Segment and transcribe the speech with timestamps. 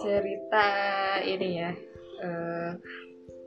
[0.00, 0.66] cerita
[1.22, 1.70] ini ya
[2.24, 2.72] eh,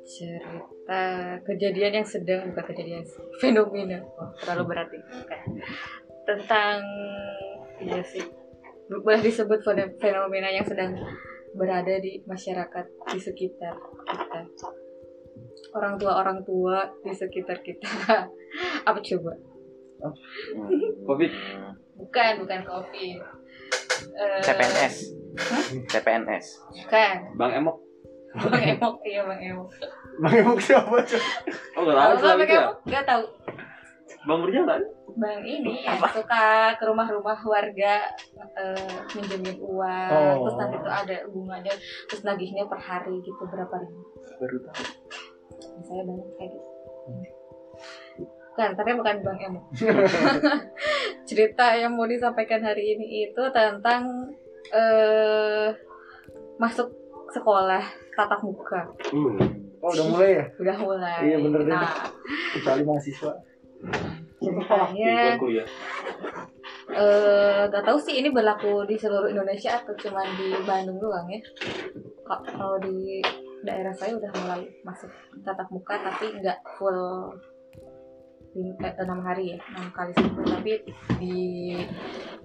[0.03, 1.03] cerita
[1.47, 3.03] kejadian yang sedang bukan kejadian
[3.41, 3.99] fenomena.
[4.19, 5.03] Wah, terlalu berat nih.
[5.03, 5.41] Bukan.
[6.23, 6.79] tentang
[7.83, 8.23] ya sih
[8.87, 9.59] boleh disebut
[9.99, 10.95] fenomena yang sedang
[11.51, 13.75] berada di masyarakat di sekitar
[14.07, 14.39] kita.
[15.75, 17.91] Orang tua orang tua di sekitar kita.
[18.87, 19.35] Apa coba?
[21.07, 21.31] Covid.
[21.93, 23.23] bukan bukan covid
[24.05, 24.95] Eh, CPNS
[25.33, 25.63] Hah?
[25.87, 26.45] CPNS
[26.77, 27.77] bukan Bang Emok.
[28.33, 29.69] bang emok iya bang emok
[30.15, 31.21] Bang Emok siapa cuy?
[31.73, 32.61] Oh nggak tahu bang itu ya?
[32.63, 33.23] emok nggak tahu
[34.23, 34.81] Bang berjalan.
[35.13, 37.93] bang ini yang suka ke rumah-rumah warga
[38.55, 40.35] eh, minjemin uang Oh.
[40.41, 41.73] terus nanti tuh ada bunganya
[42.03, 44.01] terus nagihnya per hari gitu berapa ribu
[44.35, 44.83] baru tahu
[45.83, 46.69] saya banyak kayak gitu
[48.49, 49.63] bukan tapi bukan bang emok
[51.23, 54.31] cerita yang mau disampaikan hari ini itu tentang
[54.69, 55.69] eh
[56.55, 56.89] masuk
[57.29, 57.81] sekolah
[58.13, 59.37] tatap muka Hmm.
[59.79, 60.45] Oh udah mulai ya?
[60.63, 61.73] udah mulai Iya, bener deh.
[61.73, 61.91] nah
[62.53, 63.33] Kecuali mahasiswa.
[64.93, 65.65] ya.
[66.93, 71.39] eh gak tahu sih ini berlaku di seluruh Indonesia atau cuma di Bandung doang ya
[72.21, 73.23] Ka- kalau di
[73.61, 75.09] daerah saya udah mulai masuk
[75.41, 77.31] tatap muka tapi nggak full
[78.53, 80.41] eh, enam hari ya enam kali seminggu.
[80.45, 80.73] Tapi
[81.17, 81.37] di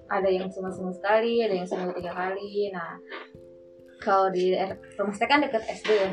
[0.09, 2.73] ada yang cuma seminggu sekali ada yang seminggu tiga kali.
[2.73, 2.97] Nah
[3.99, 4.55] kalau di
[4.97, 6.11] rumah saya kan deket SD ya.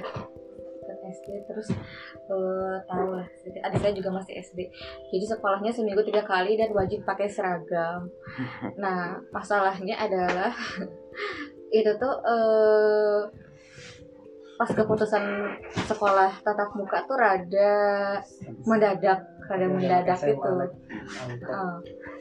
[0.84, 1.68] Deket SD terus
[2.28, 3.26] eh, tahu lah
[3.66, 4.58] adik saya juga masih SD
[5.10, 8.08] jadi sekolahnya seminggu tiga kali dan wajib pakai seragam.
[8.82, 10.52] Nah masalahnya adalah
[11.78, 13.20] itu tuh eh,
[14.56, 15.24] pas keputusan
[15.84, 17.76] sekolah tatap muka tuh rada
[18.64, 20.50] mendadak rada mendadak gitu.
[21.46, 21.74] Heeh.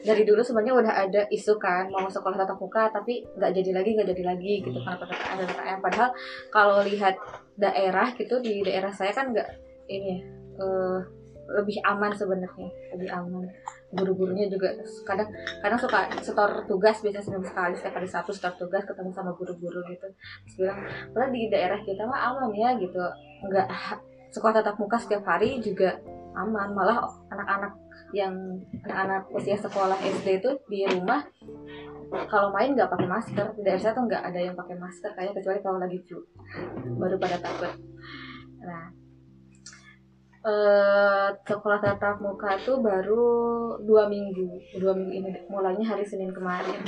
[0.06, 3.90] dari dulu sebenarnya udah ada isu kan mau sekolah tatap muka tapi nggak jadi lagi
[3.98, 6.10] nggak jadi lagi gitu karena ppkm dan ppkm padahal
[6.54, 7.14] kalau lihat
[7.58, 9.48] daerah gitu di daerah saya kan nggak
[9.90, 10.18] ini ya
[10.62, 11.00] eh,
[11.46, 13.46] lebih aman sebenarnya lebih aman.
[13.94, 14.74] Guru-gurunya juga
[15.06, 15.30] kadang
[15.62, 19.78] kadang suka setor tugas biasanya seminggu sekali setiap hari satu setor tugas ketemu sama guru-guru
[19.86, 20.06] gitu.
[20.10, 20.78] Terus bilang
[21.14, 22.98] padahal di daerah kita mah aman ya gitu.
[23.46, 23.66] Nggak
[24.34, 26.02] sekolah tatap muka setiap hari juga
[26.36, 26.68] aman.
[26.76, 27.72] Malah anak-anak
[28.12, 28.34] yang
[28.86, 31.24] anak-anak usia sekolah SD itu di rumah
[32.30, 33.46] kalau main nggak pakai masker.
[33.56, 36.20] Di daerah saya tuh nggak ada yang pakai masker kayak kecuali kalau lagi flu.
[37.00, 37.72] Baru pada takut.
[38.62, 38.84] Nah
[40.46, 43.26] eh sekolah tatap muka tuh baru
[43.82, 44.78] dua minggu.
[44.78, 46.78] Dua minggu ini mulainya hari Senin kemarin.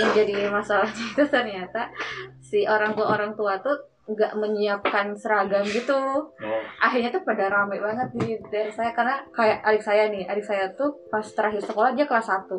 [0.00, 1.92] Yang jadi masalahnya itu ternyata
[2.40, 5.94] si orang tua orang tua tuh nggak menyiapkan seragam gitu.
[5.94, 6.62] Oh.
[6.82, 10.66] akhirnya tuh pada rame banget di daerah saya karena kayak adik saya nih adik saya
[10.74, 12.50] tuh pas terakhir sekolah dia kelas 1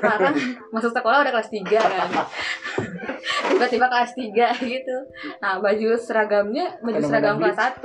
[0.00, 0.32] sekarang
[0.74, 2.08] masuk sekolah udah kelas 3 kan.
[3.52, 4.32] Tiba-tiba kelas 3
[4.64, 4.96] gitu.
[5.44, 7.58] Nah baju seragamnya baju seragam kelas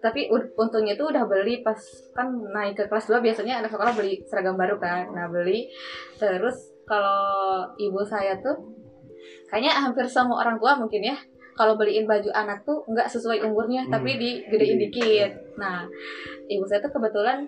[0.00, 1.76] tapi untungnya tuh udah beli pas
[2.16, 5.10] kan naik ke kelas 2 biasanya anak sekolah beli seragam baru kan.
[5.10, 5.66] Nah beli.
[6.16, 6.54] Terus
[6.86, 8.78] kalau ibu saya tuh
[9.50, 11.16] kayaknya hampir semua orang tua mungkin ya
[11.60, 13.92] kalau beliin baju anak tuh nggak sesuai umurnya Hmm.
[13.92, 15.28] tapi digedein dikit
[15.60, 15.84] nah
[16.48, 17.44] ibu saya tuh kebetulan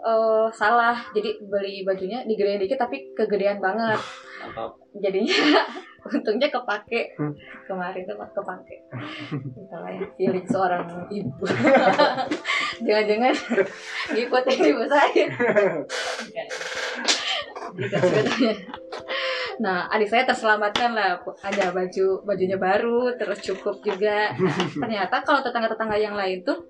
[0.00, 4.00] eh, salah jadi beli bajunya digedein dikit tapi kegedean banget
[4.40, 4.80] Mantap.
[4.96, 5.36] jadinya
[6.08, 7.34] untungnya kepake Hmm.
[7.68, 8.76] kemarin tuh kepake
[9.52, 11.44] itulah ya feeling seorang ibu
[12.86, 13.34] jangan-jangan
[14.16, 15.26] ngikutin ibu saya.
[17.68, 18.52] Gitu sebetulnya.
[19.58, 21.18] Nah, adik saya terselamatkan lah.
[21.42, 24.32] Ada baju bajunya baru, terus cukup juga.
[24.34, 26.62] Nah, ternyata kalau tetangga-tetangga yang lain tuh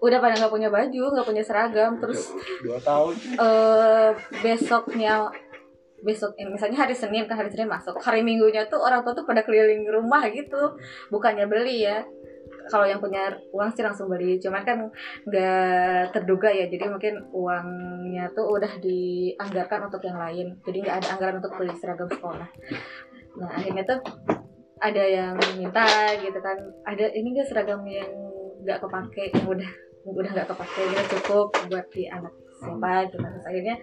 [0.00, 2.32] udah pada nggak punya baju, nggak punya seragam, terus
[2.64, 3.12] Dua tahun.
[3.36, 4.10] eh
[4.40, 5.28] besoknya
[6.00, 9.28] besok ini misalnya hari Senin kan hari Senin masuk hari Minggunya tuh orang tua tuh
[9.28, 10.80] pada keliling rumah gitu
[11.12, 12.00] bukannya beli ya
[12.70, 14.38] kalau yang punya uang sih langsung beli.
[14.38, 14.86] Cuman kan
[15.26, 20.54] nggak terduga ya jadi mungkin uangnya tuh udah dianggarkan untuk yang lain.
[20.62, 22.48] Jadi nggak ada anggaran untuk beli seragam sekolah.
[23.42, 24.00] Nah akhirnya tuh
[24.80, 25.84] ada yang minta
[26.16, 26.56] gitu kan
[26.88, 28.08] ada ini nggak seragam yang
[28.62, 29.34] nggak kepake?
[29.34, 29.70] Yang udah
[30.08, 33.76] udah nggak kepake gitu cukup buat di anak siapa gitu terus akhirnya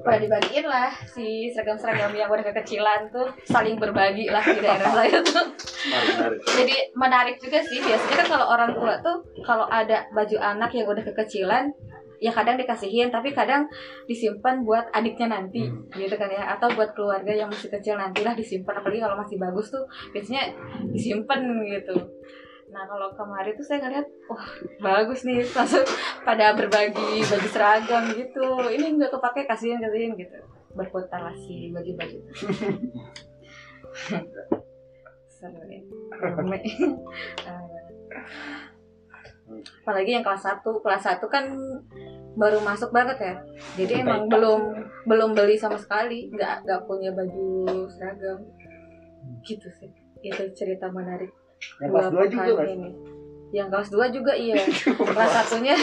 [0.00, 3.28] pada dibagiin lah si seragam-seragam yang udah kekecilan tuh.
[3.44, 5.44] Saling berbagi lah di daerah saya tuh.
[5.84, 7.78] Menarik, jadi menarik juga sih.
[7.84, 11.68] Biasanya kan kalau orang tua tuh kalau ada baju anak yang udah kekecilan
[12.22, 13.68] ya kadang dikasihin tapi kadang
[14.08, 16.56] disimpan buat adiknya nanti gitu kan ya.
[16.56, 18.80] Atau buat keluarga yang masih kecil nantilah disimpan.
[18.80, 19.84] Apalagi kalau masih bagus tuh
[20.16, 20.56] biasanya
[20.88, 21.96] disimpan gitu
[22.74, 24.50] nah kalau kemarin tuh saya ngeliat wah
[24.82, 25.86] bagus nih langsung
[26.26, 28.46] pada berbagi baju seragam gitu.
[28.66, 30.42] Ini nggak kepake kasihin kasihin gitu.
[30.74, 32.18] Berputar lah si baju-baju
[35.30, 35.80] seru ya.
[36.18, 36.58] Rame.
[39.86, 41.46] Apalagi yang kelas 1 kelas 1 kan
[42.34, 43.34] baru masuk banget ya.
[43.78, 44.74] Jadi emang belum
[45.06, 46.26] belum beli sama sekali.
[46.34, 48.42] Nggak nggak punya baju seragam.
[49.46, 49.94] Gitu sih.
[50.26, 51.30] Itu cerita menarik
[51.80, 52.68] Yang kelas dua juga kan?
[52.68, 52.90] ini.
[53.54, 54.58] yang kelas 2 juga iya.
[55.14, 55.78] Kelas satunya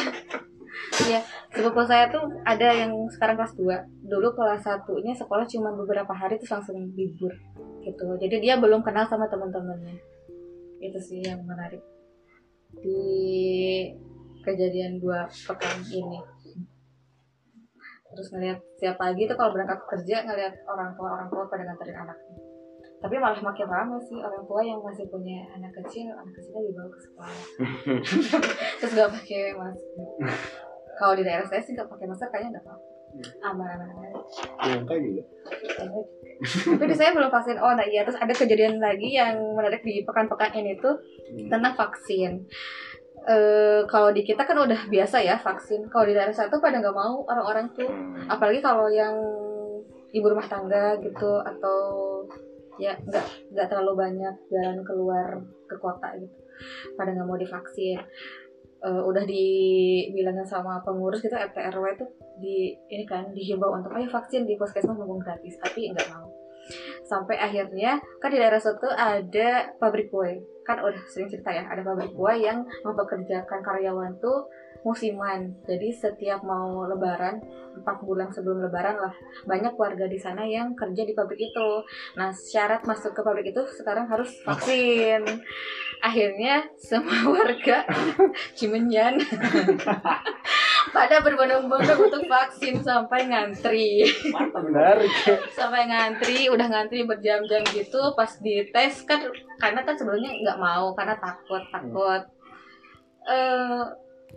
[1.08, 6.12] iya sepupu saya tuh ada yang sekarang kelas 2 dulu kelas satunya sekolah cuma beberapa
[6.12, 7.32] hari terus langsung libur
[7.82, 8.06] gitu.
[8.20, 9.98] Jadi dia belum kenal sama teman-temannya.
[10.84, 11.80] Itu sih yang menarik
[12.76, 13.00] di
[14.44, 16.20] kejadian dua pekan ini.
[18.12, 21.96] Terus ngeliat siap pagi tuh kalau berangkat kerja ngeliat orang tua orang tua pada nganterin
[22.04, 22.51] anaknya
[23.02, 26.90] tapi malah makin ramai sih orang tua yang masih punya anak kecil anak kecilnya dibawa
[26.94, 27.38] ke sekolah.
[28.80, 30.08] Terus gak pakai masker.
[31.02, 32.86] Kalau di daerah saya sih gak pakai masker kayaknya nggak apa-apa.
[33.44, 34.08] Aman-aman aja
[34.64, 35.24] Iya, juga.
[36.78, 37.58] tapi di saya belum vaksin.
[37.58, 38.06] Oh nah iya.
[38.06, 40.96] Terus ada kejadian lagi yang menarik di pekan-pekan ini tuh
[41.50, 42.46] tentang vaksin.
[43.26, 45.90] Eh kalau di kita kan udah biasa ya vaksin.
[45.90, 47.90] Kalau di daerah satu pada nggak mau orang-orang tuh.
[48.30, 49.18] Apalagi kalau yang
[50.12, 51.80] ibu rumah tangga gitu atau
[52.82, 55.38] ya nggak nggak terlalu banyak jalan keluar
[55.70, 56.38] ke kota gitu.
[56.98, 58.02] Pada nggak mau divaksin.
[58.82, 62.10] Eh, udah dibilangin sama pengurus gitu RT RW tuh
[62.42, 65.54] di ini kan dihimbau untuk ayo vaksin di puskesmas mumpung gratis.
[65.62, 66.26] Tapi nggak mau.
[67.06, 70.42] Sampai akhirnya kan di daerah situ ada pabrik kue.
[70.66, 74.50] Kan udah sering cerita ya ada pabrik kue yang mempekerjakan karyawan tuh
[74.82, 75.54] musiman.
[75.66, 77.42] Jadi setiap mau lebaran
[77.72, 79.14] empat bulan sebelum lebaran lah
[79.48, 81.70] banyak warga di sana yang kerja di pabrik itu.
[82.18, 85.24] Nah syarat masuk ke pabrik itu sekarang harus vaksin.
[86.02, 87.86] Akhirnya semua warga
[88.58, 89.22] Cimenyan
[90.96, 94.10] pada berbondong-bondong untuk vaksin sampai ngantri.
[94.34, 95.14] Mantap menarik.
[95.54, 99.22] sampai ngantri udah ngantri berjam-jam gitu pas dites kan
[99.62, 102.22] karena kan sebelumnya nggak mau karena takut takut.
[103.30, 103.86] Eh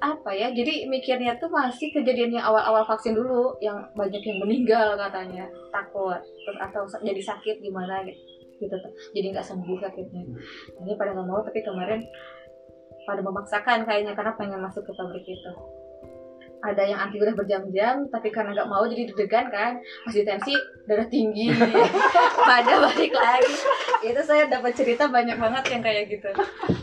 [0.03, 5.47] apa ya jadi mikirnya tuh masih kejadiannya awal-awal vaksin dulu yang banyak yang meninggal katanya
[5.71, 8.19] takut terus atau jadi sakit gimana gitu
[8.63, 8.93] gitu tuh.
[9.13, 10.23] jadi nggak sembuh sakitnya
[10.83, 12.01] ini pada nggak mau tapi kemarin
[13.05, 15.53] pada memaksakan kayaknya karena pengen masuk ke pabrik itu
[16.65, 19.73] ada yang antri udah berjam-jam tapi karena nggak mau jadi deg-degan kan
[20.09, 20.57] masih tensi
[20.89, 21.53] darah tinggi.
[22.49, 23.55] Pada balik lagi.
[24.05, 26.29] Itu saya dapat cerita banyak banget yang kayak gitu.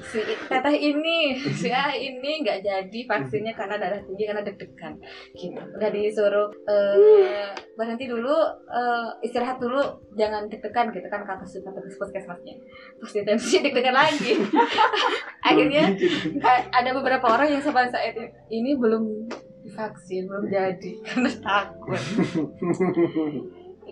[0.06, 4.94] Si teteh ini si A ini nggak jadi vaksinnya karena darah tinggi karena deg-degan.
[5.34, 5.58] Gitu.
[5.58, 8.38] Udah disuruh eh, berhenti dulu
[8.70, 9.82] eh, istirahat dulu
[10.14, 12.56] jangan deg-degan gitu kan kata si petugas puskesmasnya.
[13.02, 14.38] Terus tensi deg-degan lagi.
[15.50, 15.90] Akhirnya
[16.42, 18.14] a- ada beberapa orang yang sampai saat
[18.50, 19.30] ini belum
[19.72, 22.02] divaksin belum jadi karena takut.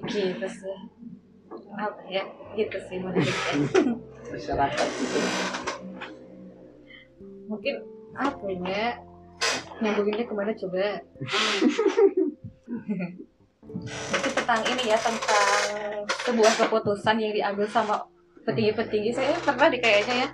[0.04, 0.78] Gitu sih.
[1.80, 2.24] Apa ya?
[2.60, 2.98] Gitu sih
[4.36, 4.88] Masyarakat.
[5.00, 5.20] Itu.
[7.50, 7.81] mungkin
[8.14, 9.00] apa ya?
[9.80, 11.02] Nyambunginnya ke mana coba?
[13.64, 18.04] Mungkin tentang ini ya tentang sebuah keputusan yang diambil sama
[18.44, 19.16] petinggi-petinggi.
[19.16, 20.30] Saya pernah di kayaknya ya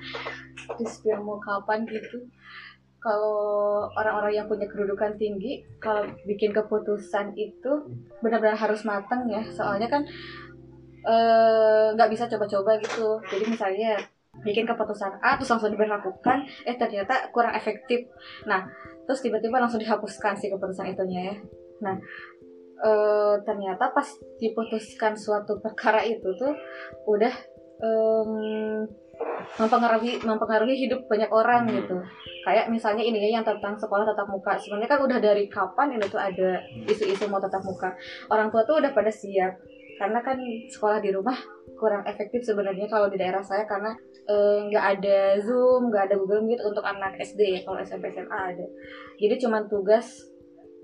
[0.76, 0.86] di
[1.22, 2.26] mau kapan gitu
[3.06, 7.86] kalau orang-orang yang punya kedudukan tinggi kalau bikin keputusan itu
[8.26, 9.46] benar-benar harus matang ya.
[9.54, 10.02] Soalnya kan
[11.06, 13.22] eh, nggak bisa coba-coba gitu.
[13.30, 14.02] Jadi misalnya
[14.42, 18.10] bikin keputusan A terus langsung diberlakukan eh ternyata kurang efektif.
[18.50, 18.66] Nah
[19.06, 21.36] terus tiba-tiba langsung dihapuskan si keputusan itunya ya.
[21.86, 21.96] Nah
[22.82, 24.10] eh, ternyata pas
[24.42, 26.58] diputuskan suatu perkara itu tuh
[27.06, 27.34] udah
[27.86, 28.90] em,
[29.62, 32.02] mempengaruhi mempengaruhi hidup banyak orang gitu
[32.46, 34.54] kayak misalnya ini ya yang tentang sekolah tatap muka.
[34.54, 37.90] Sebenarnya kan udah dari kapan ini tuh ada isu-isu mau tatap muka?
[38.30, 39.58] Orang tua tuh udah pada siap.
[39.98, 40.38] Karena kan
[40.70, 41.34] sekolah di rumah
[41.74, 43.92] kurang efektif sebenarnya kalau di daerah saya karena
[44.30, 48.54] eh, nggak ada zoom nggak ada google meet untuk anak sd ya kalau smp sma
[48.54, 48.68] ada.
[49.18, 50.30] Jadi cuma tugas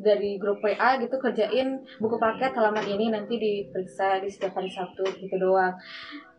[0.02, 5.06] dari grup WA gitu kerjain buku paket halaman ini nanti diperiksa di setiap hari Sabtu
[5.06, 5.78] gitu doang.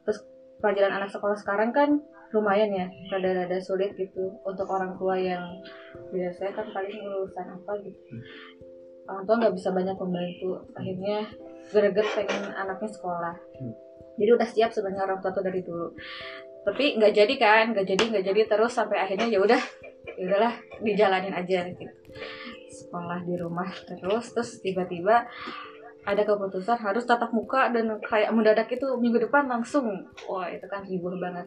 [0.02, 0.18] Terus
[0.58, 2.02] pelajaran anak sekolah sekarang kan
[2.32, 5.44] lumayan ya rada-rada sulit gitu untuk orang tua yang
[6.08, 8.00] biasanya kan paling urusan apa gitu.
[9.04, 11.18] Orang tua nggak bisa banyak membantu akhirnya
[11.68, 13.36] greget pengen anaknya sekolah.
[14.16, 15.92] Jadi udah siap sebenarnya orang tua tuh dari dulu.
[16.62, 19.60] Tapi nggak jadi kan nggak jadi nggak jadi terus sampai akhirnya ya udah
[20.16, 21.84] ya udahlah dijalanin aja gitu.
[22.72, 25.28] Sekolah di rumah terus terus tiba-tiba
[26.02, 30.08] ada keputusan harus tatap muka dan kayak mendadak itu minggu depan langsung.
[30.26, 31.46] Wah itu kan hibur banget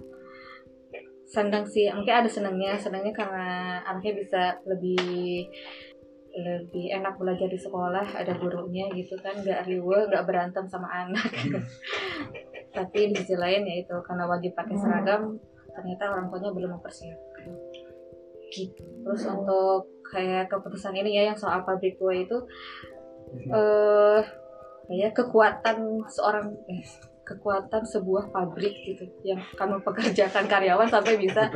[1.26, 5.50] sendang sih mungkin ada senangnya senangnya karena anaknya bisa lebih
[6.36, 11.32] lebih enak belajar di sekolah ada gurunya gitu kan nggak riweh nggak berantem sama anak.
[12.76, 15.40] Tapi di sisi lain ya itu karena wajib pakai seragam
[15.72, 17.48] ternyata orang tuanya belum mempersiapkan.
[18.52, 18.84] Gitu.
[18.84, 22.38] Terus untuk kayak keputusan ini ya yang soal pabrik kue itu
[23.50, 24.22] eh
[24.86, 26.84] kayak kekuatan seorang eh,
[27.26, 31.50] kekuatan sebuah pabrik gitu yang akan mempekerjakan karyawan sampai bisa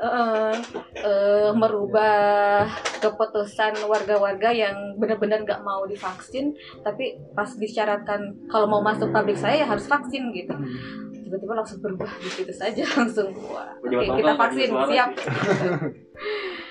[0.00, 0.54] eh,
[0.96, 2.64] eh, merubah
[3.04, 9.62] keputusan warga-warga yang benar-benar nggak mau divaksin tapi pas disyaratkan kalau mau masuk pabrik saya
[9.62, 10.56] ya harus vaksin gitu.
[11.24, 15.10] Tiba-tiba langsung berubah gitu saja langsung wah oke Pejabat kita vaksin siap.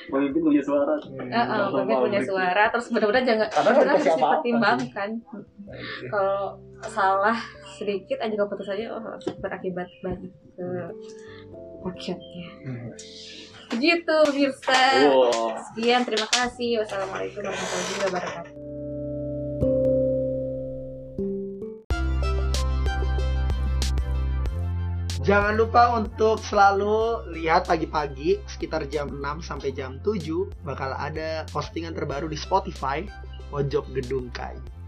[0.04, 0.94] Pemimpin punya suara.
[1.00, 5.10] Heeh, pemimpin punya suara terus benar-benar jangan benar harus dipertimbangkan
[6.12, 7.38] kalau salah
[7.80, 10.66] sedikit aja keputusannya oh, berakibat banyak ke
[11.84, 12.48] rakyatnya
[13.74, 14.84] begitu Mirsa.
[15.10, 15.58] Wow.
[15.58, 16.86] sekian terima kasih.
[16.86, 18.54] Wassalamualaikum warahmatullahi wabarakatuh.
[25.24, 30.20] Jangan lupa untuk selalu lihat pagi-pagi sekitar jam 6 sampai jam 7
[30.68, 33.08] bakal ada postingan terbaru di Spotify
[33.48, 34.83] Pojok Gedung Kai.